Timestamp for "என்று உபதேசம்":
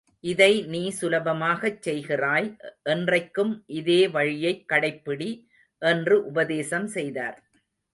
5.81-6.87